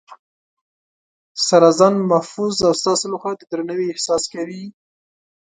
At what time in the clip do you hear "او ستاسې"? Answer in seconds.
2.67-3.05